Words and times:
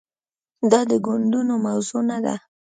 دا 0.71 0.79
د 0.89 0.93
ګوندونو 1.05 1.53
موضوع 1.65 2.01
نه 2.09 2.17
ده. 2.25 2.35